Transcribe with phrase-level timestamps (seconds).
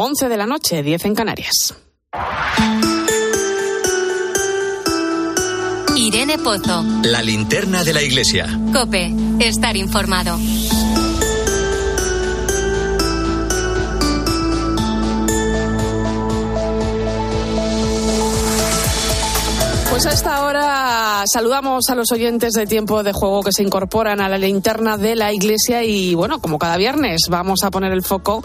[0.00, 1.74] 11 de la noche, 10 en Canarias.
[5.96, 6.84] Irene Pozo.
[7.02, 8.46] La linterna de la iglesia.
[8.72, 10.38] Cope, estar informado.
[19.90, 24.20] Pues a esta hora saludamos a los oyentes de tiempo de juego que se incorporan
[24.20, 28.02] a la linterna de la Iglesia y bueno, como cada viernes vamos a poner el
[28.02, 28.42] foco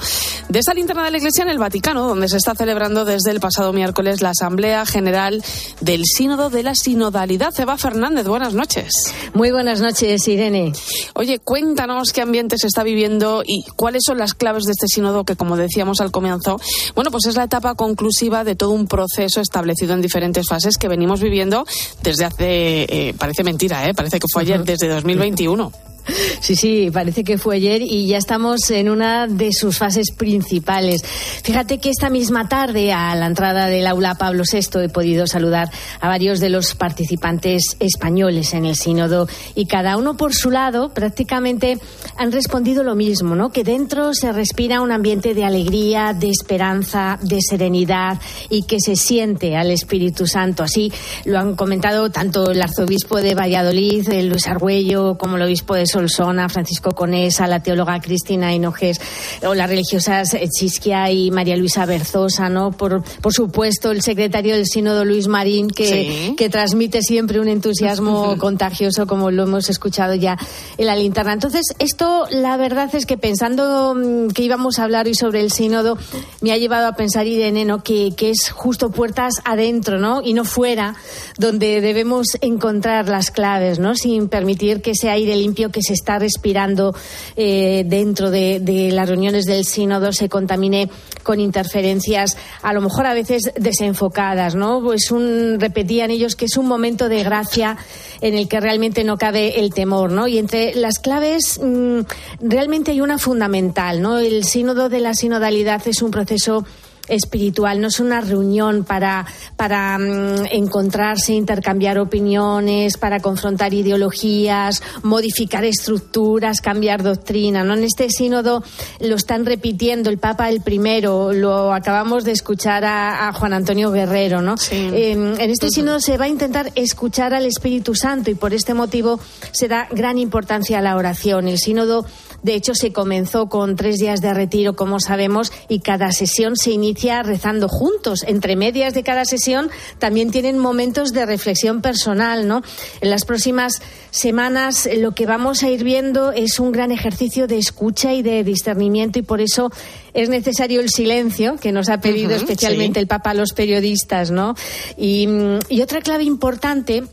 [0.50, 3.40] de esa linterna de la Iglesia en el Vaticano, donde se está celebrando desde el
[3.40, 5.44] pasado miércoles la Asamblea General
[5.82, 7.54] del Sínodo de la Sinodalidad.
[7.60, 8.92] Eva Fernández, buenas noches.
[9.34, 10.74] Muy buenas noches, Irene.
[11.16, 15.24] Oye, cuéntanos qué ambiente se está viviendo y cuáles son las claves de este sínodo
[15.24, 16.60] que, como decíamos al comienzo,
[16.96, 20.88] bueno, pues es la etapa conclusiva de todo un proceso establecido en diferentes fases que
[20.88, 21.66] venimos viviendo
[22.02, 23.94] desde hace, eh, parece mentira, ¿eh?
[23.94, 25.72] parece que fue ayer, desde 2021.
[26.42, 31.02] Sí, sí, parece que fue ayer y ya estamos en una de sus fases principales.
[31.44, 35.70] Fíjate que esta misma tarde, a la entrada del aula Pablo VI, he podido saludar
[36.02, 40.94] a varios de los participantes españoles en el sínodo y cada uno por su lado
[40.94, 41.80] prácticamente
[42.18, 43.52] han respondido lo mismo, ¿no?
[43.52, 48.96] Que dentro se respira un ambiente de alegría, de esperanza, de serenidad y que se
[48.96, 50.64] siente al Espíritu Santo.
[50.64, 50.92] Así
[51.26, 56.50] lo han comentado tanto el arzobispo de Valladolid, Luis Argüello, como el obispo de Solsona,
[56.50, 59.00] Francisco Conesa, la teóloga Cristina Hinojes
[59.46, 62.72] o las religiosas Chisquia y María Luisa Berzosa, ¿no?
[62.72, 68.38] Por, por supuesto, el secretario del Sínodo Luis Marín, que, que transmite siempre un entusiasmo
[68.40, 70.38] contagioso, como lo hemos escuchado ya
[70.78, 71.34] en la linterna.
[71.34, 75.52] Entonces, esto, la verdad es que pensando mm, que íbamos a hablar hoy sobre el
[75.52, 75.98] Sínodo,
[76.42, 77.84] me ha llevado a pensar, Irene, ¿no?
[77.84, 80.22] Que, que es justo puertas adentro, ¿no?
[80.24, 80.96] Y no fuera,
[81.38, 83.96] donde debemos encontrar las claves, ¿no?
[83.96, 86.96] Sin permitir que ese aire limpio que se está respirando
[87.36, 90.90] eh, dentro de, las reuniones del sínodo se contamine
[91.22, 94.82] con interferencias, a lo mejor a veces desenfocadas, ¿no?
[94.82, 97.78] Pues un, repetían ellos que es un momento de gracia
[98.22, 100.28] en el que realmente no cabe el temor, ¿no?
[100.28, 102.02] Y entre las claves mmm,
[102.40, 104.18] realmente hay una fundamental, ¿no?
[104.18, 106.66] El sínodo de la sinodalidad es un proceso
[107.08, 109.26] espiritual, no es una reunión para,
[109.56, 117.64] para um, encontrarse, intercambiar opiniones, para confrontar ideologías, modificar estructuras, cambiar doctrina.
[117.64, 117.74] ¿no?
[117.74, 118.64] En este sínodo
[119.00, 123.92] lo están repitiendo el Papa el primero, lo acabamos de escuchar a, a Juan Antonio
[123.92, 124.42] Guerrero.
[124.42, 124.58] ¿no?
[124.58, 124.90] Sí.
[124.94, 128.74] En, en, este sínodo se va a intentar escuchar al Espíritu Santo y por este
[128.74, 129.20] motivo
[129.52, 131.48] se da gran importancia a la oración.
[131.48, 132.06] El sínodo,
[132.44, 136.72] de hecho, se comenzó con tres días de retiro, como sabemos, y cada sesión se
[136.72, 138.20] inicia rezando juntos.
[138.28, 142.62] Entre medias de cada sesión también tienen momentos de reflexión personal, ¿no?
[143.02, 143.82] En las próximas
[144.12, 148.44] semanas lo que vamos a ir viendo es un gran ejercicio de escucha y de
[148.44, 149.72] discernimiento y por eso
[150.14, 153.02] es necesario el silencio que nos ha pedido uh -huh, especialmente sí.
[153.02, 154.56] el Papa a los periodistas, ¿no?
[154.98, 155.28] Y,
[155.70, 157.04] y otra clave importante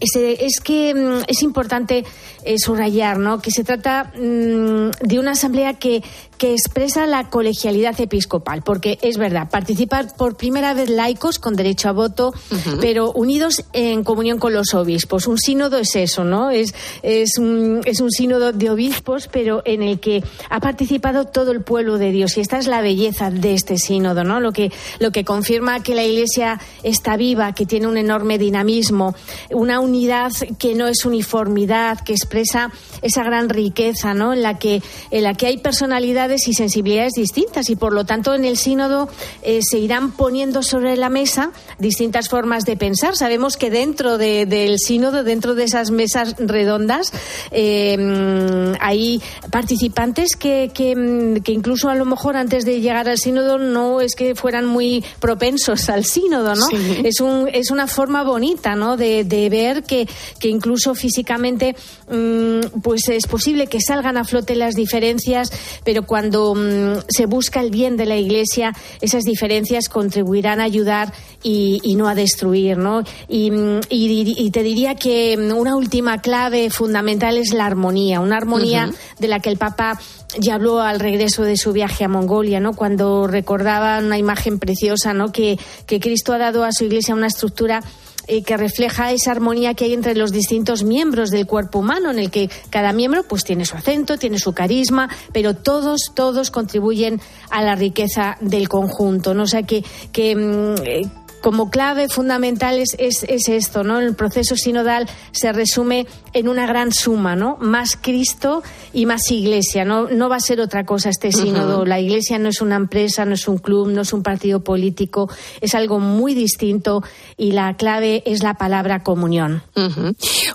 [0.00, 2.04] es, es, que mm, es importante
[2.44, 3.40] eh, subrayar ¿no?
[3.40, 6.02] que se trata mmm, de una asamblea que,
[6.38, 11.88] que, expresa la colegialidad episcopal, porque es verdad, participar por primera vez laicos con derecho
[11.88, 12.78] a voto, uh -huh.
[12.80, 15.26] pero unidos en comunión con los obispos.
[15.26, 16.50] Un sínodo es eso, ¿no?
[16.50, 21.50] Es, es, un, es un sínodo de obispos, pero en el que ha participado todo
[21.50, 22.36] el pueblo de Dios.
[22.36, 24.40] Y esta es la belleza de este sínodo, ¿no?
[24.40, 29.14] Lo que, lo que confirma que la Iglesia está viva, que tiene un enorme dinamismo,
[29.50, 34.32] una unidad que no es uniformidad, que expresa esa gran riqueza, ¿no?
[34.32, 38.34] En la que, en la que hay personalidades y sensibilidades distintas y por lo tanto
[38.34, 39.08] en el sínodo
[39.42, 43.16] eh, se irán poniendo sobre la mesa distintas formas de pensar.
[43.16, 47.12] Sabemos que dentro de, del sínodo, dentro de esas mesas redondas,
[47.50, 53.58] eh, hay participantes que, que, que, incluso a lo mejor antes de llegar al sínodo
[53.58, 56.66] no es que fueran muy propensos al sínodo, ¿no?
[56.66, 56.76] Sí.
[57.04, 58.96] Es, un, es una forma bonita, ¿no?
[58.96, 60.06] De, de ver que,
[60.38, 61.74] que incluso físicamente
[62.10, 65.50] mmm, pues es posible que salgan a flote las diferencias,
[65.84, 71.12] pero cuando mmm, se busca el bien de la Iglesia, esas diferencias contribuirán a ayudar
[71.42, 73.02] y, y no a destruir, ¿no?
[73.28, 73.50] Y,
[73.88, 78.90] y, y, te diría que una última clave fundamental es la armonía, una armonía uh
[78.90, 79.20] -huh.
[79.20, 79.98] de la que el Papa
[80.38, 82.72] ya habló al regreso de su viaje a Mongolia, ¿no?
[82.74, 85.32] Cuando recordaba una imagen preciosa, ¿no?
[85.32, 87.82] Que, que Cristo ha dado a su Iglesia una estructura
[88.26, 92.18] eh, que refleja esa armonía que hay entre los distintos miembros del cuerpo humano, en
[92.18, 97.20] el que cada miembro pues tiene su acento, tiene su carisma, pero todos, todos contribuyen
[97.50, 99.34] a la riqueza del conjunto.
[99.34, 99.44] ¿no?
[99.44, 99.66] O
[100.12, 101.02] que mm, eh,
[101.44, 104.00] como clave fundamental es, es, esto, ¿no?
[104.00, 107.58] El proceso sinodal se resume en una gran suma, ¿no?
[107.60, 108.62] Más Cristo
[108.94, 110.08] y más Iglesia, ¿no?
[110.08, 111.84] No va a ser otra cosa este sínodo.
[111.84, 115.28] La Iglesia no es una empresa, no es un club, no es un partido político,
[115.60, 117.02] es algo muy distinto
[117.36, 119.62] y la clave es la palabra comunión.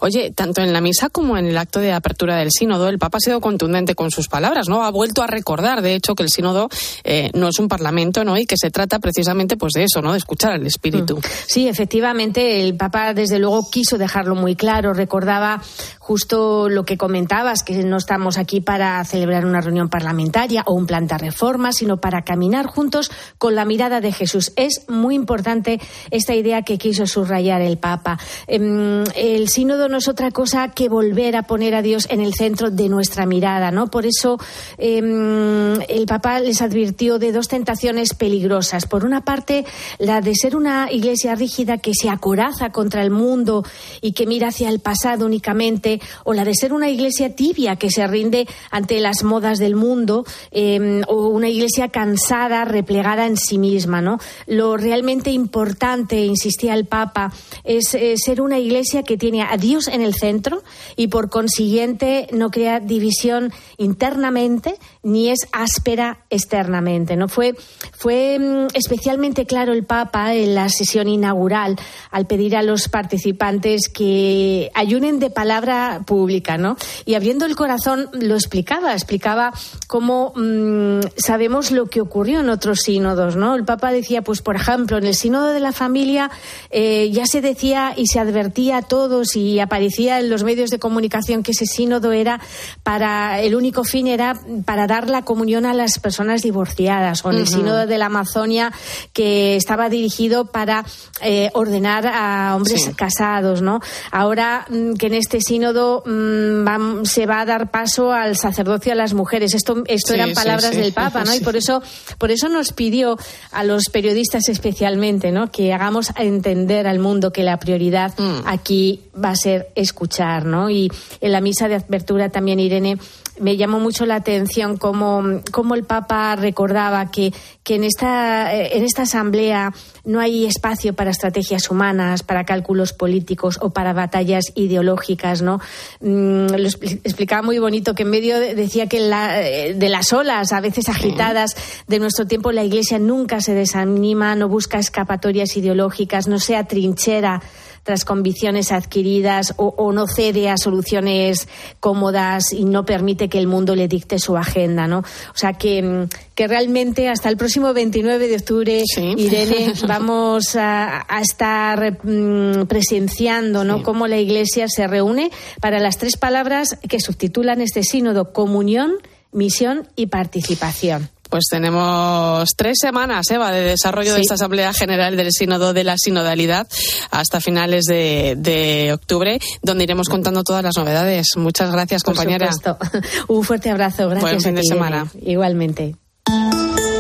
[0.02, 3.20] Oye, tanto en la misa como en el acto de apertura del sínodo, el Papa
[3.20, 4.84] ha sido contundente con sus palabras, ¿no?
[4.84, 6.68] Ha vuelto a recordar, de hecho, que el sínodo
[7.04, 8.36] eh, no es un parlamento, ¿no?
[8.40, 10.14] Y que se trata precisamente, pues, de eso, ¿no?
[10.14, 10.79] De escuchar al Espíritu.
[10.84, 11.20] Mm.
[11.48, 14.94] Sí, efectivamente, el Papa, desde luego, quiso dejarlo muy claro.
[14.94, 15.62] Recordaba
[16.00, 20.88] justo lo que comentabas, que no estamos aquí para celebrar una reunión parlamentaria o un
[20.88, 24.52] plan de reforma, sino para caminar juntos con la mirada de Jesús.
[24.56, 25.80] Es muy importante
[26.10, 28.18] esta idea que quiso subrayar el Papa.
[28.48, 32.34] Em, el sínodo no es otra cosa que volver a poner a Dios en el
[32.34, 33.88] centro de nuestra mirada, ¿no?
[33.88, 34.38] Por eso
[34.78, 38.88] em, el Papa les advirtió de dos tentaciones peligrosas.
[38.88, 39.66] Por una parte,
[40.00, 43.63] la de ser una iglesia rígida que se acoraza contra el mundo
[44.01, 47.89] y que mira hacia el pasado únicamente, o la de ser una iglesia tibia que
[47.89, 53.57] se rinde ante las modas del mundo, em, o una iglesia cansada, replegada en sí
[53.57, 54.18] misma, ¿no?
[54.48, 57.31] Lo realmente importante, insistía el Papa,
[57.63, 60.63] es ser una iglesia que tiene a Dios en el centro
[60.95, 67.16] y por consiguiente no crea división internamente ni es áspera externamente.
[67.16, 67.27] ¿no?
[67.27, 67.56] Fue,
[67.98, 71.78] fue mm, especialmente claro el Papa en la sesión inaugural
[72.12, 76.57] al pedir a los participantes que ayunen de palabra pública.
[76.57, 76.75] ¿no?
[77.06, 79.54] Y abriendo el corazón lo explicaba, explicaba
[79.88, 83.36] cómo mm, sabemos lo que ocurrió en otros sínodos.
[83.36, 83.56] ¿no?
[83.56, 86.31] El Papa decía, pues por ejemplo, en el sínodo de la familia
[86.69, 90.80] eh, ya se decía y se advertía a todos y aparecía en los medios de
[90.80, 92.40] comunicación que ese sínodo era
[92.84, 97.38] para el único fin era para dar la comunión a las personas divorciadas o en
[97.38, 98.72] el sínodo de la Amazonia
[99.13, 100.86] que estaba dirigido para
[101.22, 103.80] eh, ordenar a hombres casados, ¿no?
[104.12, 108.96] Ahora mm, que en este sínodo mm, se va a dar paso al sacerdocio a
[108.96, 109.54] las mujeres.
[109.54, 111.34] Esto, esto eran palabras del Papa, ¿no?
[111.34, 111.82] Y por eso,
[112.18, 113.18] por eso nos pidió
[113.52, 115.52] a los periodistas especialmente, ¿no?
[115.52, 118.48] Que hagamos entender al mundo que la prioridad mm.
[118.48, 120.70] aquí va a ser escuchar, ¿no?
[120.70, 120.92] Y
[121.22, 122.98] en la misa de apertura también, Irene,
[123.40, 127.34] me llamó mucho la atención cómo, cómo el Papa recordaba que,
[127.64, 132.94] que en, esta, eh, en esta asamblea no hay espacio para estrategias humanas, para cálculos
[132.94, 135.60] políticos o para batallas ideológicas, ¿no?
[136.02, 140.62] Mm, lo explicaba muy bonito que en medio decía que eh, de las olas, a
[140.62, 141.56] veces agitadas,
[141.88, 147.42] de nuestro tiempo, la Iglesia nunca se desanima, no busca escapatorias ideológicas, no se atrinchera
[147.84, 151.48] tras convicciones adquiridas o, no cede a soluciones
[151.80, 155.00] cómodas y no permite que el mundo le dicte su agenda, ¿no?
[155.00, 158.84] O sea que, mm, que realmente hasta el próximo 29 de octubre,
[159.18, 163.84] Irene, vamos a, estar mm, presenciando, ¿no?
[163.84, 165.31] Cómo la Iglesia se reúne
[165.62, 168.94] para las tres palabras que subtitulan este sínodo: comunión,
[169.31, 171.10] misión y participación.
[171.30, 175.96] Pues tenemos tres semanas, Eva, de desarrollo de esta Asamblea General del Sínodo de la
[175.98, 176.68] Sinodalidad
[177.12, 181.28] hasta finales de, octubre, donde iremos contando todas las novedades.
[181.36, 182.50] Muchas gracias, compañera.
[183.28, 184.10] Un fuerte abrazo.
[184.10, 184.31] Gracias.
[184.31, 185.08] Buen fin de semana.
[185.22, 185.96] Igualmente.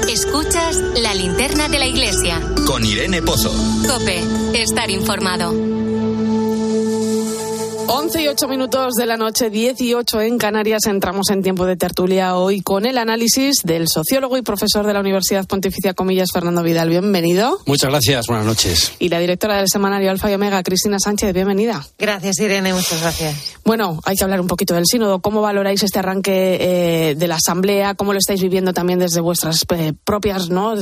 [0.09, 2.41] Escuchas la linterna de la iglesia.
[2.65, 3.51] Con Irene Pozo.
[3.87, 4.23] Cope,
[4.53, 5.88] estar informado.
[7.91, 10.85] 11 y 8 minutos de la noche, 18 en Canarias.
[10.85, 14.99] Entramos en tiempo de tertulia hoy con el análisis del sociólogo y profesor de la
[14.99, 16.89] Universidad Pontificia Comillas, Fernando Vidal.
[16.89, 17.57] Bienvenido.
[17.65, 18.93] Muchas gracias, buenas noches.
[18.99, 21.83] Y la directora del semanario Alfa y Omega, Cristina Sánchez, bienvenida.
[21.97, 23.55] Gracias, Irene, muchas gracias.
[23.65, 25.19] Bueno, hay que hablar un poquito del sínodo.
[25.19, 27.95] ¿Cómo valoráis este arranque eh, de la Asamblea?
[27.95, 30.75] ¿Cómo lo estáis viviendo también desde vuestras eh, propias ¿no?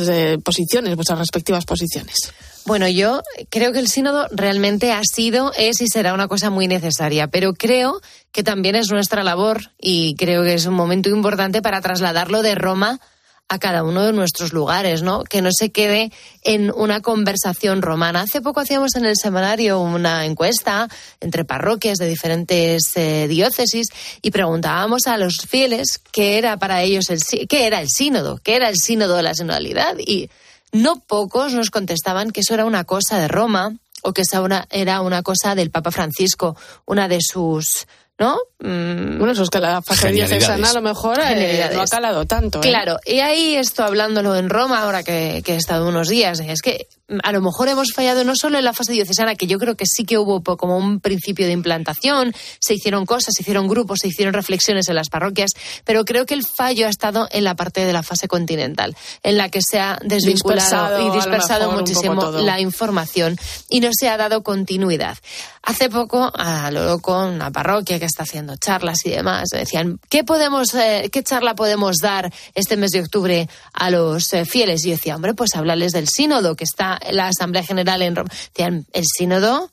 [0.43, 2.33] posiciones, vuestras respectivas posiciones?
[2.67, 6.67] Bueno, yo creo que el sínodo realmente ha sido, es y será una cosa muy
[6.67, 8.01] necesaria, pero creo
[8.33, 12.55] que también es nuestra labor y creo que es un momento importante para trasladarlo de
[12.55, 12.99] Roma
[13.47, 15.23] a cada uno de nuestros lugares, ¿no?
[15.23, 16.11] Que no se quede
[16.43, 18.23] en una conversación romana.
[18.23, 20.89] Hace poco hacíamos en el semanario una encuesta
[21.21, 23.87] entre parroquias de diferentes eh, diócesis
[24.21, 28.57] y preguntábamos a los fieles qué era para ellos el qué era el sínodo, qué
[28.57, 30.29] era el sínodo de la sinodalidad y
[30.71, 35.01] no pocos nos contestaban que eso era una cosa de Roma o que esa era
[35.01, 36.55] una cosa del Papa Francisco,
[36.85, 37.87] una de sus
[38.19, 38.37] ¿no?
[38.59, 39.19] Mm.
[39.19, 42.59] Bueno, eso es que la fase diocesana a lo mejor eh, no ha calado tanto.
[42.59, 42.61] ¿eh?
[42.61, 46.61] Claro, y ahí esto hablándolo en Roma, ahora que, que, he estado unos días, es
[46.61, 46.87] que
[47.23, 49.85] a lo mejor hemos fallado no solo en la fase diocesana, que yo creo que
[49.85, 54.09] sí que hubo como un principio de implantación, se hicieron cosas, se hicieron grupos, se
[54.09, 55.51] hicieron reflexiones en las parroquias,
[55.85, 59.37] pero creo que el fallo ha estado en la parte de la fase continental, en
[59.37, 63.37] la que se ha desvinculado y dispersado muchísimo la información
[63.69, 65.17] y no se ha dado continuidad.
[65.63, 70.23] Hace poco, a lo loco, una parroquia que está haciendo charlas y demás, decían, ¿qué
[70.23, 74.85] podemos, eh, qué charla podemos dar este mes de octubre a los eh, fieles?
[74.85, 78.29] Y yo decía, hombre, pues hablarles del sínodo, que está la Asamblea General en Roma.
[78.53, 79.71] Decían, ¿el sínodo?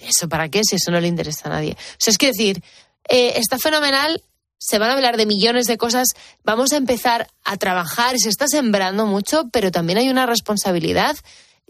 [0.00, 0.62] ¿Eso para qué?
[0.64, 1.72] Si eso no le interesa a nadie.
[1.72, 2.62] O sea, es que decir,
[3.08, 4.22] eh, está fenomenal
[4.60, 6.08] se van a hablar de millones de cosas,
[6.44, 11.16] vamos a empezar a trabajar, se está sembrando mucho, pero también hay una responsabilidad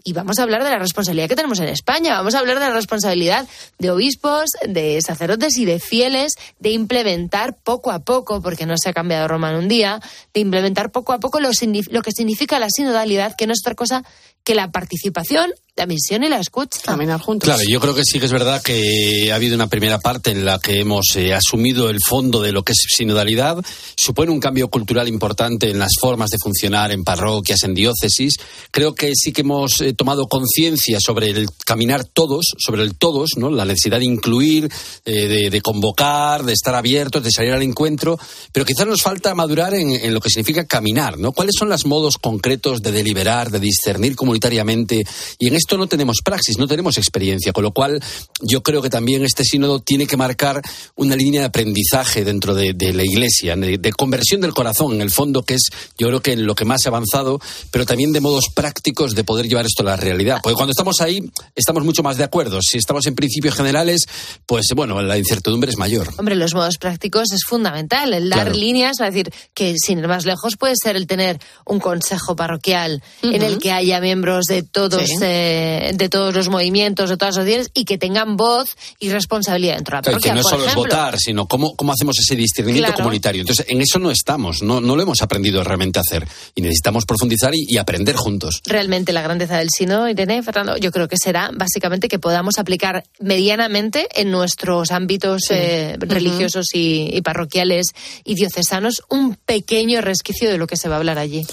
[0.03, 2.67] y vamos a hablar de la responsabilidad que tenemos en España, vamos a hablar de
[2.67, 8.65] la responsabilidad de obispos, de sacerdotes y de fieles de implementar poco a poco, porque
[8.65, 10.01] no se ha cambiado Roma en un día,
[10.33, 11.49] de implementar poco a poco lo,
[11.91, 14.03] lo que significa la sinodalidad, que no es otra cosa
[14.43, 16.79] que la participación, la misión y la escucha.
[16.83, 17.47] Caminar juntos.
[17.47, 20.45] Claro, yo creo que sí que es verdad que ha habido una primera parte en
[20.45, 23.57] la que hemos eh, asumido el fondo de lo que es sinodalidad.
[23.95, 28.35] Supone un cambio cultural importante en las formas de funcionar en parroquias, en diócesis.
[28.71, 33.31] Creo que sí que hemos eh, tomado conciencia sobre el caminar todos, sobre el todos,
[33.37, 33.49] ¿no?
[33.49, 34.69] La necesidad de incluir,
[35.05, 38.19] eh, de, de, convocar, de estar abiertos, de salir al encuentro.
[38.51, 41.31] Pero quizás nos falta madurar en, en, lo que significa caminar, ¿no?
[41.31, 45.03] ¿Cuáles son los modos concretos de deliberar, de discernir comunitariamente?
[45.39, 48.01] Y en esto no tenemos praxis, no tenemos experiencia, con lo cual
[48.41, 50.61] yo creo que también este sínodo tiene que marcar
[50.95, 55.01] una línea de aprendizaje dentro de, de la Iglesia, de, de, conversión del corazón, en
[55.01, 57.39] el fondo, que es yo creo que en lo que más ha avanzado,
[57.71, 60.39] pero también de modos prácticos de poder llevar esto a la realidad.
[60.41, 61.19] Porque cuando estamos ahí,
[61.55, 62.59] estamos mucho más de acuerdo.
[62.61, 64.07] Si estamos en principios generales,
[64.45, 66.07] pues bueno, la incertidumbre es mayor.
[66.17, 68.57] Hombre, los modos prácticos es fundamental, el dar claro.
[68.57, 73.03] líneas, es decir, que sin ir más lejos puede ser el tener un consejo parroquial
[73.23, 73.35] uh -huh.
[73.35, 75.15] en el que haya miembros de todos sí.
[75.21, 79.75] eh, de todos los movimientos, de todas las sociedades y que tengan voz y responsabilidad
[79.75, 80.31] dentro de la parroquia.
[80.31, 80.83] que no por solo ejemplo.
[80.85, 83.03] es votar, sino cómo, cómo hacemos ese discernimiento Claro.
[83.03, 83.41] comunitario.
[83.41, 86.27] Entonces, en eso no estamos, no, no lo hemos aprendido realmente a hacer.
[86.55, 88.61] Y necesitamos profundizar y, y aprender juntos.
[88.65, 93.03] Realmente la grandeza del sino, Irene, Fernando, yo creo que será básicamente que podamos aplicar
[93.19, 97.87] medianamente en nuestros ámbitos eh, religiosos y, y parroquiales
[98.23, 101.45] y diocesanos un pequeño resquicio de lo que se va a hablar allí.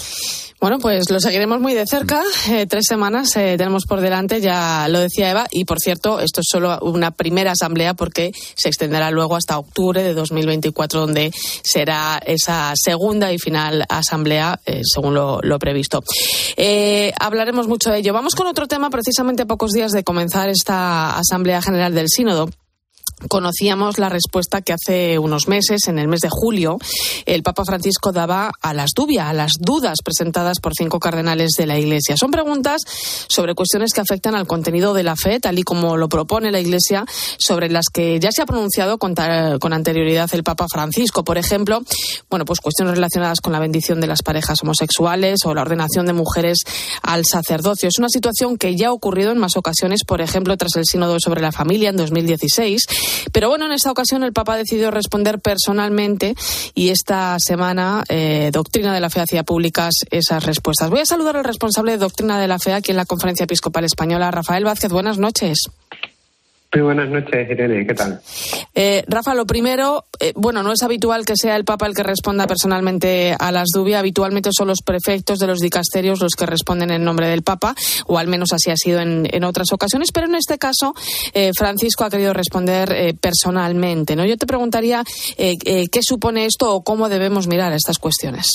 [0.59, 2.21] Bueno, pues lo seguiremos muy de cerca.
[2.49, 5.47] Eh, tres semanas eh, tenemos por delante, ya lo decía Eva.
[5.51, 10.03] Y por cierto, esto es solo una primera asamblea porque se extenderá luego hasta octubre
[10.03, 11.31] de 2024, donde
[11.63, 16.03] será esa segunda y final asamblea, eh, según lo, previsto.
[17.19, 18.11] Hablaremos mucho de ello.
[18.13, 22.49] Vamos con otro tema, precisamente pocos días de comenzar esta Asamblea General del Sínodo
[23.27, 26.77] conocíamos la respuesta que hace unos meses, en el mes de julio,
[27.25, 31.65] el Papa Francisco daba a las dubias, a las dudas presentadas por cinco cardenales de
[31.65, 32.17] la Iglesia.
[32.17, 32.81] Son preguntas
[33.27, 36.59] sobre cuestiones que afectan al contenido de la fe, tal y como lo propone la
[36.59, 37.05] Iglesia,
[37.37, 39.15] sobre las que ya se ha pronunciado con,
[39.59, 41.23] con anterioridad el Papa Francisco.
[41.23, 41.81] Por ejemplo,
[42.29, 46.13] bueno, pues cuestiones relacionadas con la bendición de las parejas homosexuales o la ordenación de
[46.13, 46.59] mujeres
[47.01, 47.89] al sacerdocio.
[47.89, 51.17] Es una situación que ya ha ocurrido en más ocasiones, por ejemplo, tras el Sínodo
[51.19, 52.85] sobre la Familia en 2016
[53.31, 56.35] pero bueno, en esta ocasión el Papa decidió responder personalmente
[56.73, 60.89] y esta semana eh, Doctrina de la Fe hacía públicas esas respuestas.
[60.89, 63.83] Voy a saludar al responsable de Doctrina de la Fe aquí en la Conferencia Episcopal
[63.83, 64.91] Española, Rafael Vázquez.
[64.91, 65.69] Buenas noches.
[66.71, 67.87] Muy buenas noches, Irene.
[67.87, 68.21] ¿Qué tal?
[68.75, 72.03] Eh, Rafa, lo primero, eh, bueno, no es habitual que sea el Papa el que
[72.03, 73.95] responda personalmente a las dudas.
[73.95, 77.73] Habitualmente son los prefectos de los dicasterios los que responden en nombre del Papa,
[78.05, 80.09] o al menos así ha sido en, en otras ocasiones.
[80.13, 80.93] Pero en este caso,
[81.33, 84.15] eh, Francisco ha querido responder eh, personalmente.
[84.15, 84.23] ¿no?
[84.25, 85.03] Yo te preguntaría
[85.37, 88.45] eh, qué supone esto o cómo debemos mirar estas cuestiones.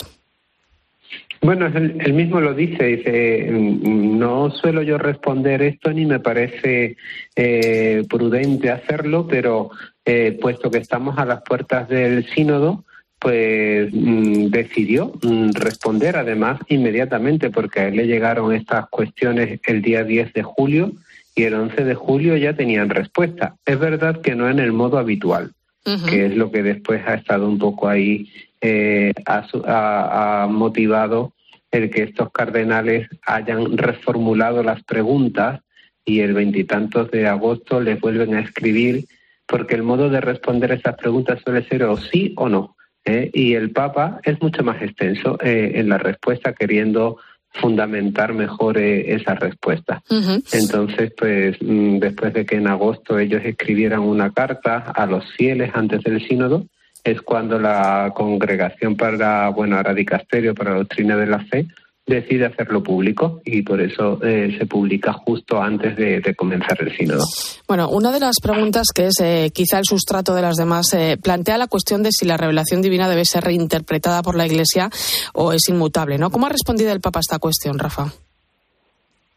[1.44, 6.96] Bueno, él, él, mismo lo dice, dice, no suelo yo responder esto ni me parece
[7.36, 9.68] eh, prudente hacerlo, pero
[10.06, 12.86] eh, puesto que estamos a las puertas del sínodo,
[13.18, 19.82] pues mm, decidió mm, responder además inmediatamente, porque a él le llegaron estas cuestiones el
[19.82, 20.92] día 10 de julio
[21.34, 23.56] y el 11 de julio ya tenían respuesta.
[23.66, 25.52] Es verdad que no en el modo habitual,
[25.84, 26.08] uh -huh.
[26.08, 28.30] que es lo que después ha estado un poco ahí
[28.66, 31.34] eh, ha, ha, ha, motivado
[31.70, 35.60] el que estos cardenales hayan reformulado las preguntas
[36.02, 39.04] y el veintitantos de agosto les vuelven a escribir,
[39.46, 42.74] porque el modo de responder esas preguntas suele ser o sí o no.
[43.04, 43.30] ¿eh?
[43.34, 47.18] Y el Papa es mucho más extenso eh, en la respuesta, queriendo
[47.50, 50.02] fundamentar mejor eh, esa respuesta.
[50.08, 50.54] Uh -huh.
[50.54, 55.70] Entonces, pues mm, después de que en agosto ellos escribieran una carta a los fieles
[55.74, 56.66] antes del sínodo,
[57.04, 61.66] es cuando la congregación para, bueno, ahora dicasterio para la doctrina de la fe,
[62.06, 67.24] decide hacerlo público y por eso eh, se publica justo antes de, comenzar el sínodo.
[67.66, 71.16] Bueno, una de las preguntas que es eh, quizá el sustrato de las demás eh,
[71.22, 74.90] plantea la cuestión de si la revelación divina debe ser reinterpretada por la Iglesia
[75.32, 76.30] o es inmutable, ¿no?
[76.30, 78.12] ¿Cómo ha respondido el Papa a esta cuestión, Rafa?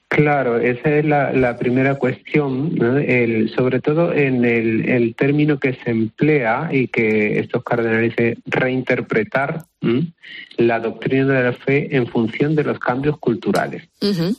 [0.10, 2.78] Claro, esa es la, primera cuestión,
[3.56, 9.66] sobre todo en el, término que se emplea y que estos cardenales dicen reinterpretar
[10.58, 13.84] la doctrina de la fe en función de los cambios culturales.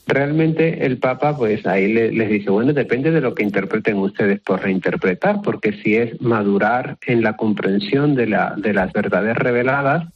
[0.07, 4.63] Realmente el Papa, pues ahí les dice, bueno, depende de lo que interpreten ustedes por
[4.63, 10.09] reinterpretar, porque si es madurar en la comprensión de, la, de las verdades reveladas,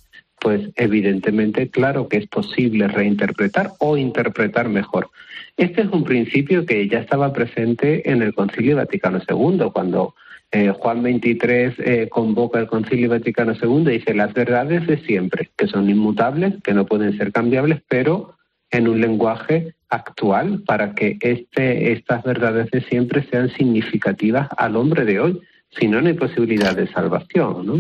[0.43, 5.09] pues evidentemente claro que es posible reinterpretar o interpretar mejor.
[5.57, 10.15] Este es un principio que ya estaba presente en el Concilio Vaticano II, cuando
[10.51, 15.51] eh, Juan XXIII eh, convoca el Concilio Vaticano II y dice las verdades de siempre,
[15.57, 18.35] que son inmutables, que no pueden ser cambiables, pero
[18.73, 25.05] en un lenguaje actual para que este, estas verdades de siempre sean significativas al hombre
[25.05, 25.41] de hoy.
[25.79, 27.67] Si no, no hay posibilidad de salvación.
[27.67, 27.77] ¿no?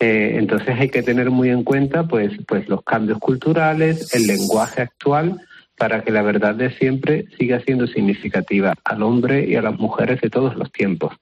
[0.00, 4.82] Eh, entonces hay que tener muy en cuenta pues, pues los cambios culturales, el lenguaje
[4.82, 5.40] actual
[5.76, 10.20] para que la verdad de siempre siga siendo significativa al hombre y a las mujeres
[10.20, 11.14] de todos los tiempos.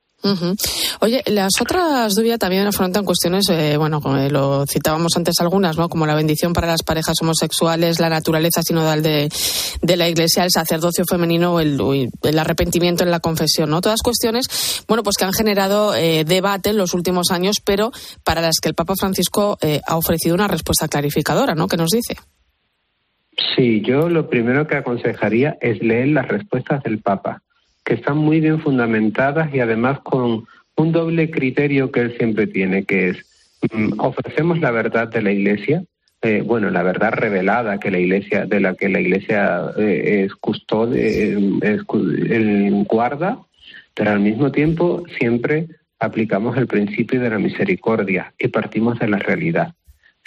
[1.00, 5.88] Oye, las otras dudas también afrontan cuestiones, eh, bueno, lo citábamos antes algunas, ¿no?
[5.88, 9.28] Como la bendición para las parejas homosexuales, la naturaleza sinodal de,
[9.82, 11.78] la Iglesia, el sacerdocio femenino, el,
[12.22, 13.80] el, arrepentimiento en la confesión, ¿no?
[13.80, 17.92] Todas cuestiones, bueno, pues que han generado eh, debate en los últimos años, pero
[18.24, 21.68] para las que el Papa Francisco eh, ha ofrecido una respuesta clarificadora, ¿no?
[21.68, 22.16] ¿Qué nos dice?
[23.56, 27.42] Sí, yo lo primero que aconsejaría es leer las respuestas del Papa,
[27.88, 30.44] que están muy bien fundamentadas y además con
[30.76, 33.16] un doble criterio que él siempre tiene, que es
[33.72, 35.82] mm, ofrecemos la verdad de la Iglesia,
[36.20, 40.34] eh, bueno, la verdad revelada que la Iglesia, de la que la Iglesia eh, es
[40.34, 41.82] custodia, es,
[42.86, 43.38] guarda,
[43.94, 45.68] pero al mismo tiempo siempre
[45.98, 49.72] aplicamos el principio de la misericordia y partimos de la realidad.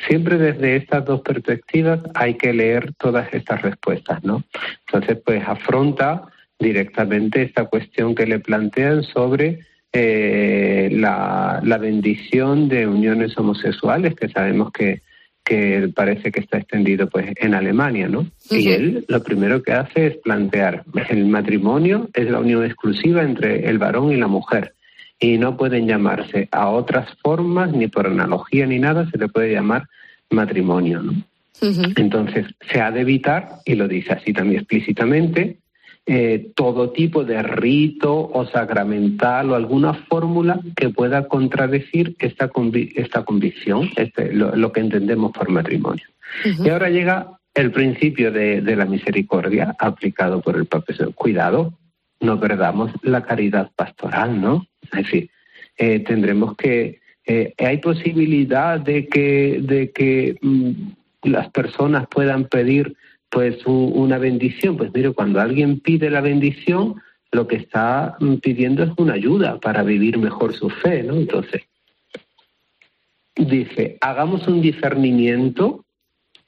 [0.08, 4.44] Siempre desde estas dos perspectivas hay que leer todas estas respuestas, ¿no?
[4.88, 6.24] Entonces, pues afronta
[6.62, 9.60] directamente esta cuestión que le plantean sobre
[9.92, 15.02] eh, la, bendición de uniones homosexuales, que sabemos que,
[15.44, 18.28] que parece que está extendido pues en Alemania, ¿no?
[18.50, 23.68] Y él lo primero que hace es plantear el matrimonio es la unión exclusiva entre
[23.68, 24.74] el varón y la mujer
[25.22, 29.54] y no pueden llamarse a otras formas, ni por analogía ni nada, se le puede
[29.54, 29.88] llamar
[30.32, 31.02] matrimonio.
[31.02, 31.14] ¿no?
[31.96, 35.58] Entonces, se ha de evitar, y lo dice así también explícitamente,
[36.08, 42.50] eh, todo tipo de rito o sacramental o alguna fórmula que pueda contradecir esta,
[42.96, 46.06] esta convicción, este, lo, que entendemos por matrimonio.
[46.64, 50.94] Y ahora llega el principio de, de, la misericordia aplicado por el Papa.
[51.14, 51.78] Cuidado,
[52.20, 54.66] no perdamos la caridad pastoral, ¿no?
[54.82, 55.30] Es decir,
[55.78, 57.00] eh, tendremos que...
[57.24, 60.72] Eh, hay posibilidad de que, de que mm,
[61.30, 62.96] las personas puedan pedir
[63.32, 64.78] pues una bendición.
[64.78, 66.96] Pues mire, cuando alguien pide la bendición,
[67.32, 71.16] lo que está mm, pidiendo es una ayuda para vivir mejor su fe, ¿no?
[71.16, 71.62] Entonces,
[73.36, 75.86] dice, hagamos un discernimiento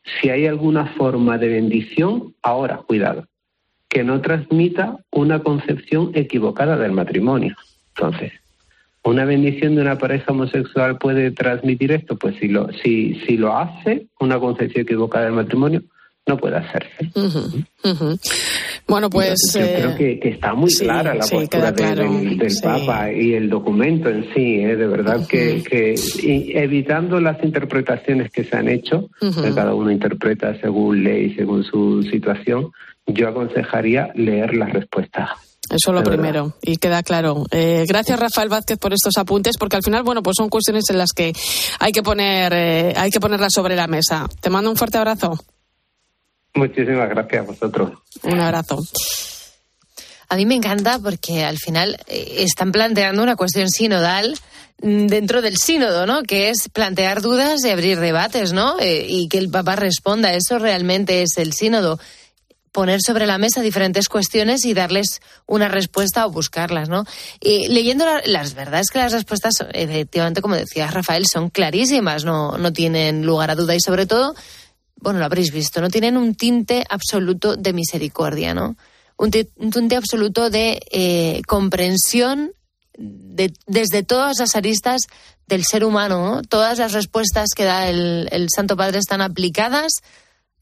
[0.03, 3.25] si hay alguna forma de bendición, ahora, cuidado,
[3.87, 7.55] que no transmita una concepción equivocada del matrimonio.
[7.95, 8.33] Entonces,
[9.05, 12.17] ¿una bendición de una pareja homosexual puede transmitir esto?
[12.17, 15.83] Pues si lo, si, si lo hace, una concepción equivocada del matrimonio,
[16.25, 17.11] no puede hacerse.
[18.87, 19.35] Bueno, pues.
[19.53, 24.33] yo creo eh, que, está muy clara la postura del, Papa y el documento en
[24.33, 24.75] sí, ¿eh?
[24.75, 25.95] de verdad que, que
[26.53, 32.03] evitando las interpretaciones que se han hecho, que cada uno interpreta según ley, según su
[32.03, 32.71] situación,
[33.05, 35.29] yo aconsejaría leer las respuestas.
[35.69, 37.45] Eso es lo primero y queda claro.
[37.49, 40.97] Eh, gracias Rafael Vázquez por estos apuntes porque al final bueno pues son cuestiones en
[40.97, 41.31] las que
[41.79, 44.27] hay que poner eh, hay que ponerlas sobre la mesa.
[44.41, 45.39] Te mando un fuerte abrazo.
[46.55, 47.91] Muchísimas gracias a vosotros.
[48.23, 48.79] Un abrazo.
[50.29, 54.37] A mí me encanta porque al final eh, están planteando una cuestión sinodal
[54.81, 56.23] mm, dentro del sínodo, ¿no?
[56.23, 58.77] Que es plantear dudas y abrir debates, ¿no?
[58.81, 60.33] y que el Papa responda.
[60.33, 61.99] Eso realmente es el sínodo
[62.73, 67.05] poner sobre la mesa diferentes cuestiones y darles una respuesta o buscarlas, ¿no?
[67.39, 72.73] Y leyendo las verdades que las respuestas, efectivamente, como decía Rafael, son clarísimas, no, no
[72.73, 74.33] tienen lugar a duda y sobre todo,
[75.03, 78.77] bueno, lo habréis visto, no tienen un tinte absoluto de misericordia, ¿no?
[79.17, 82.53] Un, tinte absoluto de eh, comprensión
[82.97, 85.01] de, desde todas las aristas
[85.47, 86.41] del ser humano, ¿no?
[86.41, 90.01] Todas las respuestas que da el, el Santo Padre están aplicadas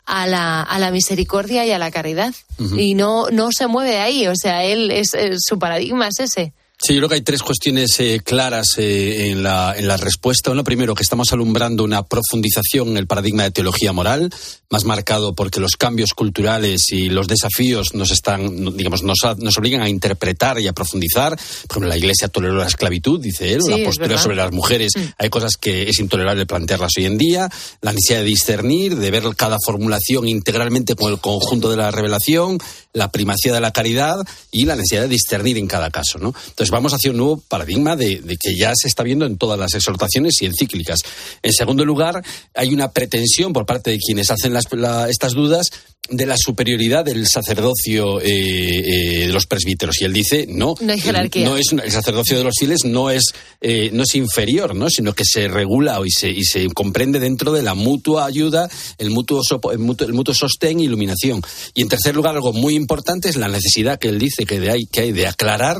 [0.05, 2.33] a la, a la misericordia y a la caridad.
[2.75, 4.27] Y no, no se mueve de ahí.
[4.27, 6.53] O sea, él es, su paradigma es ese.
[6.83, 10.49] Sí, yo creo que hay tres cuestiones eh, claras eh, en, la, en la respuesta.
[10.49, 14.33] Uno, primero, que estamos alumbrando una profundización en el paradigma de teología moral,
[14.71, 19.81] más marcado porque los cambios culturales y los desafíos nos están, digamos, nos, nos obligan
[19.81, 21.35] a interpretar y a profundizar.
[21.35, 24.93] Por ejemplo, la Iglesia toleró la esclavitud, dice él, la postura sobre las mujeres.
[24.95, 25.01] Mm.
[25.19, 27.47] Hay cosas que es intolerable plantearlas hoy en día.
[27.81, 32.57] La necesidad de discernir, de ver cada formulación integralmente con el conjunto de la revelación,
[32.93, 34.17] la primacía de la caridad
[34.51, 36.33] y la necesidad de discernir en cada caso, ¿no?
[36.47, 39.73] Entonces, vamos hacia un nuevo paradigma de, que ya se está viendo en todas las
[39.75, 41.01] exhortaciones y encíclicas.
[41.43, 42.23] En segundo lugar,
[42.55, 45.69] hay una pretensión por parte de quienes hacen estas dudas
[46.09, 50.91] de la superioridad del sacerdocio eh, eh, de los presbíteros y él dice no no,
[50.91, 51.47] hay jerarquía.
[51.47, 53.25] no es el sacerdocio de los fieles no es
[53.61, 57.53] eh, no es inferior no sino que se regula y se y se comprende dentro
[57.53, 61.41] de la mutua ayuda el mutuo, el mutuo, el mutuo sostén e iluminación
[61.75, 64.71] y en tercer lugar algo muy importante es la necesidad que él dice que, de
[64.71, 65.77] hay, que hay de aclarar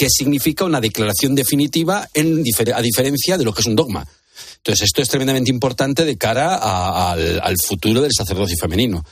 [0.00, 2.42] que significa una declaración definitiva en,
[2.74, 4.08] a diferencia de lo que es un dogma.
[4.56, 6.54] Entonces, esto es tremendamente importante de cara
[7.12, 9.04] al, al futuro del sacerdocio femenino.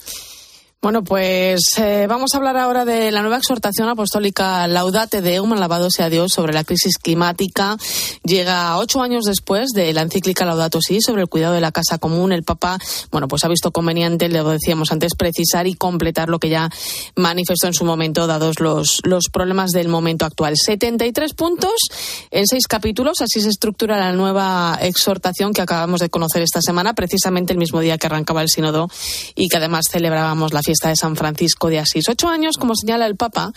[0.81, 5.91] Bueno, pues eh, vamos a hablar ahora de la nueva exhortación apostólica Laudate Deum, alabado
[5.91, 7.77] sea Dios, sobre la crisis climática.
[8.23, 11.99] Llega ocho años después de la encíclica Laudato Si sobre el cuidado de la casa
[11.99, 12.31] común.
[12.31, 12.79] El Papa,
[13.11, 16.71] bueno, pues ha visto conveniente, le decíamos antes, precisar y completar lo que ya
[17.17, 20.57] manifestó en su momento, dados los, los problemas del momento actual.
[20.57, 21.75] 73 puntos
[22.31, 26.95] en seis capítulos, así se estructura la nueva exhortación que acabamos de conocer esta semana,
[26.95, 28.88] precisamente el mismo día que arrancaba el sínodo
[29.35, 32.07] y que además celebrábamos la fiesta de San Francisco de Asís.
[32.11, 33.54] Ocho años, como señala el Papa,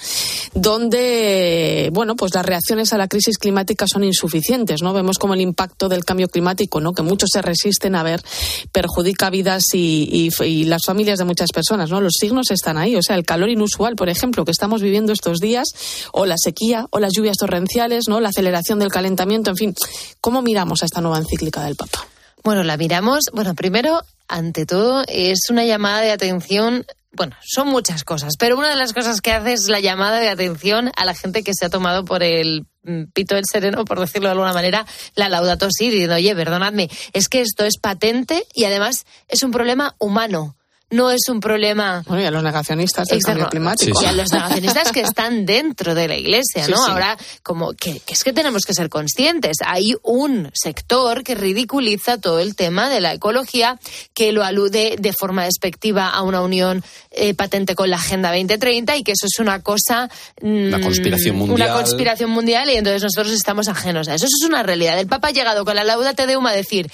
[0.53, 4.93] donde, bueno, pues las reacciones a la crisis climática son insuficientes, ¿no?
[4.93, 6.93] Vemos como el impacto del cambio climático, ¿no?
[6.93, 8.23] Que muchos se resisten a ver,
[8.71, 10.29] perjudica vidas y,
[10.63, 11.99] las familias de muchas personas, ¿no?
[11.99, 15.39] Los signos están ahí, o sea, el calor inusual, por ejemplo, que estamos viviendo estos
[15.39, 15.67] días,
[16.13, 18.21] o la sequía, o las lluvias torrenciales, ¿no?
[18.21, 19.75] La aceleración del calentamiento, en fin.
[20.21, 22.07] ¿Cómo miramos a esta nueva encíclica del Papa?
[22.43, 28.03] Bueno, la miramos, bueno, primero, ante todo, es una llamada de atención bueno, son muchas
[28.03, 31.13] cosas, pero una de las cosas que hace es la llamada de atención a la
[31.13, 34.53] gente que se ha tomado por el mm, pito del sereno, por decirlo de alguna
[34.53, 39.43] manera, la laudato si, diciendo, oye, perdonadme, es que esto es patente y además es
[39.43, 40.55] un problema humano
[40.91, 42.03] no es un problema.
[42.05, 44.01] Bueno, y a los negacionistas del cambio climático.
[44.01, 46.85] Y a los negacionistas que están dentro de la iglesia, ¿no?
[46.85, 49.57] Ahora, como que, es que tenemos que ser conscientes.
[49.65, 53.79] Hay un sector que ridiculiza todo el tema de la ecología,
[54.13, 58.97] que lo alude de forma despectiva a una unión eh, patente con la Agenda 2030
[58.97, 60.09] y que eso es una cosa.
[60.41, 61.55] una mm, conspiración mundial.
[61.55, 64.25] Una conspiración mundial y entonces nosotros estamos ajenos a eso.
[64.25, 64.99] Eso es una realidad.
[64.99, 66.91] El Papa ha llegado con la lauda te deuma a decir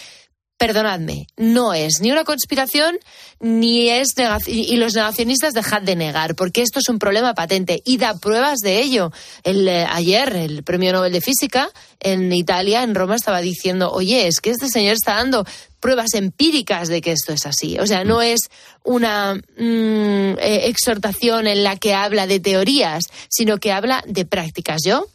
[0.57, 2.97] perdonadme, no es ni una conspiración
[3.39, 4.15] ni es
[4.47, 8.59] y los negacionistas dejad de negar, porque esto es un problema patente y da pruebas
[8.59, 9.11] de ello.
[9.43, 14.27] El, eh, ayer el Premio Nobel de Física en Italia, en Roma, estaba diciendo, oye,
[14.27, 15.45] es que este señor está dando
[15.79, 17.77] pruebas empíricas de que esto es así.
[17.79, 18.39] O sea, no es
[18.83, 24.81] una mm, eh, exhortación en la que habla de teorías, sino que habla de prácticas.
[24.83, 25.05] Yo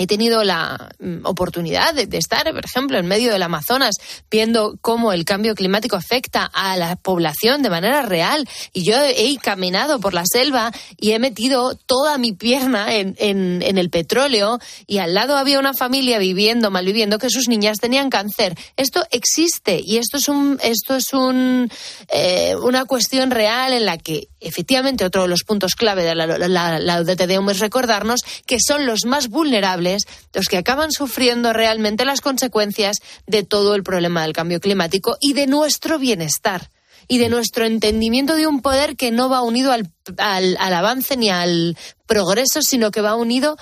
[0.00, 3.96] He tenido la mm, oportunidad de, estar, por ejemplo, en medio del Amazonas,
[4.30, 8.48] viendo cómo el cambio climático afecta a la población de manera real.
[8.72, 13.90] Y yo he caminado por la selva y he metido toda mi pierna en, el
[13.90, 18.56] petróleo y al lado había una familia viviendo, malviviendo, que sus niñas tenían cáncer.
[18.78, 21.70] Esto existe y esto es, un, esto es un,
[22.08, 26.26] eh, una cuestión real en la que efectivamente otro de los puntos clave de la,
[26.26, 32.98] la, es recordarnos que son los más vulnerables los que acaban sufriendo realmente las consecuencias
[33.26, 36.70] de todo el problema del cambio climático y de nuestro bienestar
[37.08, 41.16] y de nuestro entendimiento de un poder que no va unido al, al, al avance
[41.16, 41.76] ni al
[42.06, 43.56] progreso, sino que va unido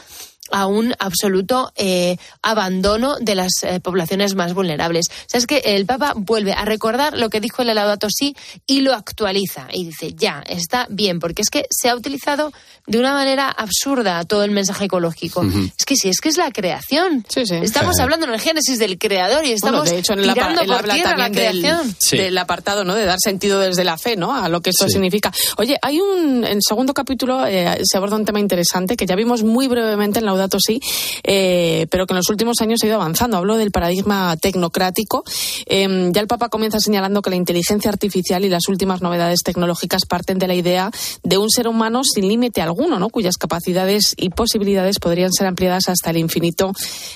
[0.51, 5.07] a un absoluto eh, abandono de las eh, poblaciones más vulnerables.
[5.11, 8.37] O sea, es que el Papa vuelve a recordar lo que dijo el Laudato Si
[8.67, 12.53] y lo actualiza y dice, ya, está bien, porque es que se ha utilizado
[12.87, 15.45] de una manera absurda todo el mensaje ecológico.
[15.77, 17.25] Es que sí, es que es la creación.
[17.35, 21.17] Estamos hablando en el génesis del creador y estamos de hecho, en tirando por tierra
[21.17, 21.95] la creación.
[22.11, 22.95] Del, apartado, ¿no?
[22.95, 24.35] De dar sentido desde la fe, ¿no?
[24.35, 25.33] A lo que esto significa.
[25.57, 29.43] Oye, hay un, en segundo capítulo eh, se aborda un tema interesante que ya vimos
[29.43, 30.81] muy brevemente en la datos sí,
[31.22, 33.37] eh, pero que en los últimos años ha ido avanzando.
[33.37, 35.24] Hablo del paradigma tecnocrático.
[35.66, 40.07] Em, ya el Papa comienza señalando que la inteligencia artificial y las últimas novedades tecnológicas
[40.07, 40.90] parten de la idea
[41.22, 43.11] de un ser humano sin límite alguno, ¿no?
[43.11, 46.72] cuyas capacidades y posibilidades podrían ser ampliadas hasta el infinito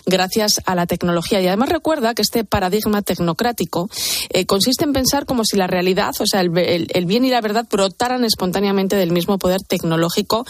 [0.07, 1.41] gracias a la tecnología.
[1.41, 3.89] Y además recuerda que este paradigma tecnocrático
[4.31, 7.41] eh, consiste en pensar como si la realidad, o sea, el, el, bien y la
[7.41, 10.47] verdad brotaran espontáneamente del mismo poder tecnológico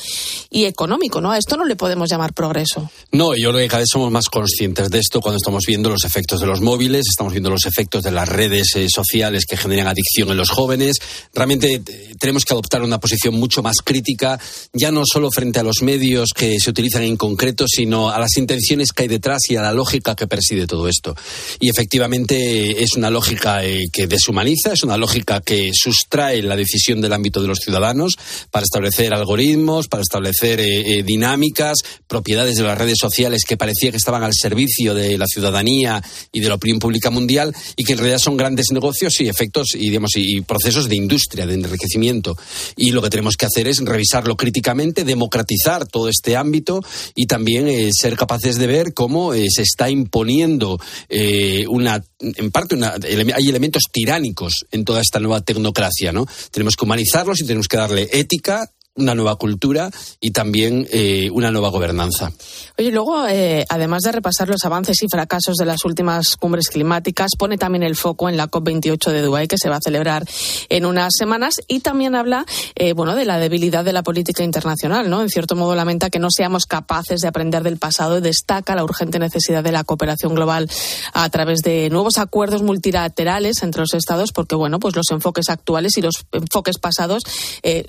[0.50, 1.20] y económico.
[1.20, 1.30] ¿no?
[1.30, 2.61] A esto no le podemos llamar progreso.
[3.12, 6.04] No, yo creo que cada vez somos más conscientes de esto cuando estamos viendo los
[6.04, 9.86] efectos de los móviles, estamos viendo los efectos de las redes eh, sociales que generan
[9.86, 10.96] adicción en los jóvenes.
[11.34, 14.38] Realmente eh, tenemos que adoptar una posición mucho más crítica,
[14.72, 18.36] ya no solo frente a los medios que se utilizan en concreto, sino a las
[18.36, 21.14] intenciones que hay detrás y a la lógica que preside todo esto.
[21.60, 27.00] Y efectivamente es una lógica eh, que deshumaniza, es una lógica que sustrae la decisión
[27.00, 28.14] del ámbito de los ciudadanos
[28.50, 30.62] para establecer algoritmos, para establecer
[31.04, 36.02] dinámicas, propiedades de las redes sociales que parecía que estaban al servicio de la ciudadanía
[36.32, 39.74] y de la opinión pública mundial y que en realidad son grandes negocios y efectos
[39.74, 42.36] y, digamos, y procesos de industria, de enriquecimiento.
[42.76, 46.80] Y lo que tenemos que hacer es revisarlo críticamente, democratizar todo este ámbito
[47.14, 52.50] y también eh, ser capaces de ver cómo eh, se está imponiendo eh, una, en
[52.50, 56.26] parte, una, hay elementos tiránicos en toda esta nueva tecnocracia, ¿no?
[56.50, 61.50] Tenemos que humanizarlos y tenemos que darle ética, una nueva cultura y también eh, una
[61.50, 62.30] nueva gobernanza.
[62.78, 67.30] Oye, luego, eh, además de repasar los avances y fracasos de las últimas cumbres climáticas,
[67.38, 70.26] pone también el foco en la COP28 de Dubái, que se va a celebrar
[70.68, 75.08] en unas semanas, y también habla, eh, bueno, de la debilidad de la política internacional,
[75.08, 75.22] ¿no?
[75.22, 78.84] En cierto modo lamenta que no seamos capaces de aprender del pasado y destaca la
[78.84, 80.68] urgente necesidad de la cooperación global
[81.14, 85.96] a través de nuevos acuerdos multilaterales entre los Estados, porque, bueno, pues los enfoques actuales
[85.96, 87.22] y los enfoques pasados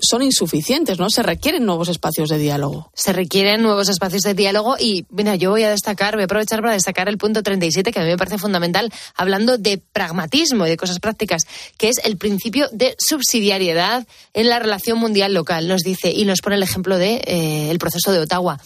[0.00, 1.10] son insuficientes ¿no?
[1.10, 2.90] Se requieren nuevos espacios de diálogo.
[2.94, 6.60] Se requieren nuevos espacios de diálogo y, mira, yo voy a destacar, voy a aprovechar
[6.60, 10.70] para destacar el punto 37, que a mí me parece fundamental, hablando de pragmatismo y
[10.70, 11.42] de cosas prácticas,
[11.76, 15.68] que es el principio de subsidiariedad en la relación mundial local.
[15.68, 18.60] Nos dice y nos pone el ejemplo de eh, el proceso de Ottawa.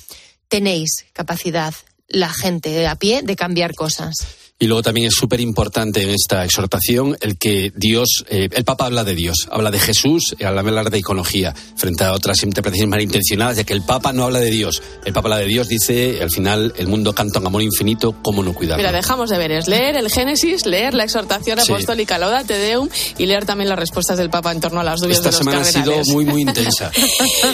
[0.49, 1.75] Tenéis capacidad,
[2.09, 4.14] la gente a pie, de cambiar cosas.
[4.61, 8.87] Y luego también es súper importante en esta exhortación el que Dios, eh, el Papa
[8.87, 13.59] habla de Dios, habla de Jesús y habla de iconología, frente a otras interpretaciones malintencionadas,
[13.59, 14.83] ya que el Papa no habla de Dios.
[15.05, 18.42] El Papa habla de Dios, dice, al final el mundo canta un amor infinito, ¿cómo
[18.42, 18.83] no cuidarlo?
[18.83, 22.88] Mira, dejamos de ver, es leer el Génesis, leer la exhortación apostólica Lauda Te Deum
[23.16, 25.61] y leer también las respuestas del Papa en torno a las dudas de los semana
[25.61, 26.90] ha sido muy, muy intensa.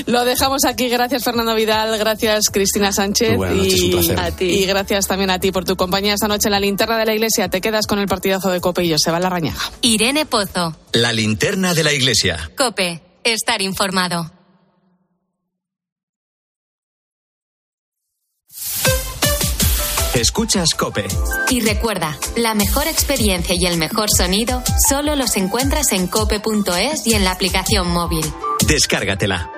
[0.06, 0.88] Lo dejamos aquí.
[0.88, 1.98] Gracias, Fernando Vidal.
[1.98, 3.36] Gracias, Cristina Sánchez.
[3.54, 4.46] y, A ti.
[4.46, 7.14] y gracias también a ti por tu compañía esta noche en la linterna de la
[7.14, 7.48] iglesia.
[7.48, 9.58] Te con el partidazo de Cope y se va la rañaga.
[9.82, 10.76] Irene Pozo.
[10.92, 12.50] La linterna de la iglesia.
[12.56, 14.30] Cope, estar informado.
[20.14, 21.06] Escuchas Cope.
[21.50, 27.14] Y recuerda, la mejor experiencia y el mejor sonido solo los encuentras en cope.es y
[27.14, 28.24] en la aplicación móvil.
[28.66, 29.50] Descárgatela.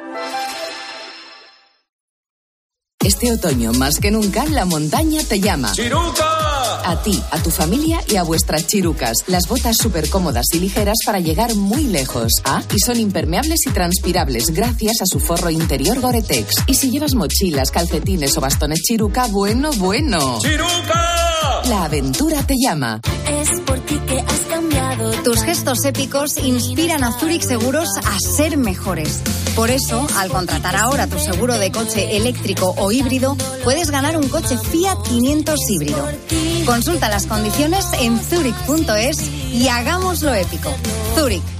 [3.06, 5.72] Este otoño, más que nunca, la montaña te llama.
[5.72, 6.35] ¡Chiruca!
[6.84, 9.18] A ti, a tu familia y a vuestras chirucas.
[9.26, 12.32] Las botas súper cómodas y ligeras para llegar muy lejos.
[12.44, 16.64] Ah, y son impermeables y transpirables gracias a su forro interior Gore-Tex.
[16.66, 20.38] Y si llevas mochilas, calcetines o bastones chiruca, bueno, bueno.
[20.40, 21.62] ¡Chiruca!
[21.68, 23.00] La aventura te llama.
[23.28, 25.10] Es por ti que has cambiado.
[25.22, 29.20] Tus gestos épicos inspiran a Zurich Seguros a ser mejores.
[29.56, 34.28] Por eso, al contratar ahora tu seguro de coche eléctrico o híbrido, puedes ganar un
[34.28, 36.06] coche Fiat 500 híbrido.
[36.66, 40.70] Consulta las condiciones en zurich.es y hagámoslo épico.
[41.14, 41.55] Zurich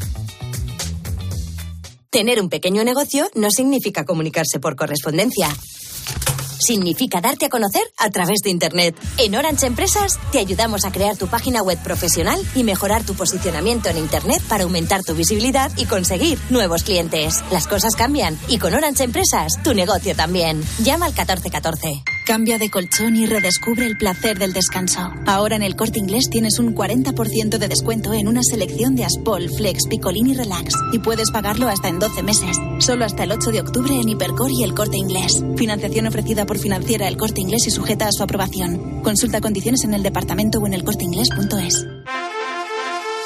[2.10, 5.50] Tener un pequeño negocio no significa comunicarse por correspondencia.
[6.60, 8.96] Significa darte a conocer a través de Internet.
[9.18, 13.90] En Orange Empresas te ayudamos a crear tu página web profesional y mejorar tu posicionamiento
[13.90, 17.44] en Internet para aumentar tu visibilidad y conseguir nuevos clientes.
[17.52, 20.64] Las cosas cambian y con Orange Empresas tu negocio también.
[20.80, 22.04] Llama al 1414.
[22.26, 25.14] Cambia de colchón y redescubre el placer del descanso.
[25.26, 29.50] Ahora en el corte inglés tienes un 40% de descuento en una selección de Aspol,
[29.50, 32.58] Flex, Picolini Relax y puedes pagarlo hasta en 12 meses.
[32.80, 35.44] Solo hasta el 8 de octubre en Hipercor y el corte inglés.
[35.58, 39.02] Financiación ofrecida por financiera el corte inglés y sujeta a su aprobación.
[39.02, 41.93] Consulta condiciones en el departamento o en elcorteinglés.es.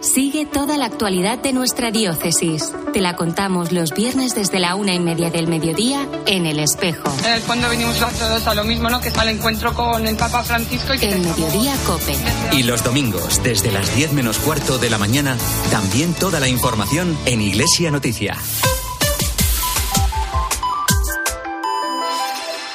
[0.00, 2.72] Sigue toda la actualidad de nuestra diócesis.
[2.92, 7.12] Te la contamos los viernes desde la una y media del mediodía en El Espejo.
[7.24, 9.00] En el fondo venimos todos a lo mismo, ¿no?
[9.00, 12.16] Que es al encuentro con el Papa Francisco y que El mediodía Cope.
[12.52, 15.36] Y los domingos, desde las 10 menos cuarto de la mañana,
[15.70, 18.36] también toda la información en Iglesia Noticia.